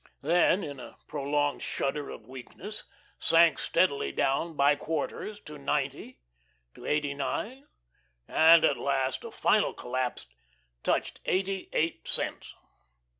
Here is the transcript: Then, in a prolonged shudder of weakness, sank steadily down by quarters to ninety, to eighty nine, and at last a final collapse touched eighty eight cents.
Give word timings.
Then, 0.23 0.63
in 0.63 0.79
a 0.79 0.97
prolonged 1.07 1.61
shudder 1.61 2.09
of 2.09 2.25
weakness, 2.25 2.85
sank 3.19 3.59
steadily 3.59 4.11
down 4.11 4.55
by 4.55 4.75
quarters 4.75 5.39
to 5.41 5.59
ninety, 5.59 6.17
to 6.73 6.87
eighty 6.87 7.13
nine, 7.13 7.67
and 8.27 8.65
at 8.65 8.77
last 8.77 9.23
a 9.23 9.29
final 9.29 9.75
collapse 9.75 10.25
touched 10.81 11.19
eighty 11.25 11.69
eight 11.71 12.07
cents. 12.07 12.55